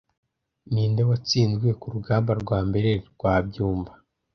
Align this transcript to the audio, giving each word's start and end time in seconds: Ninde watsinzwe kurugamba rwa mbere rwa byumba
Ninde 0.71 1.01
watsinzwe 1.09 1.67
kurugamba 1.81 2.31
rwa 2.41 2.59
mbere 2.67 2.91
rwa 3.11 3.33
byumba 3.47 3.91